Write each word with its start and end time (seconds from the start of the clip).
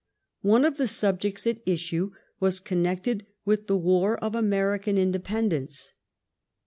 One 0.41 0.65
of 0.65 0.77
the 0.77 0.87
subjects 0.87 1.45
at 1.45 1.61
issue 1.63 2.09
was 2.39 2.59
connected 2.59 3.23
with 3.45 3.67
the 3.67 3.77
war 3.77 4.17
of 4.17 4.33
American 4.33 4.97
inde 4.97 5.23
pendence. 5.23 5.91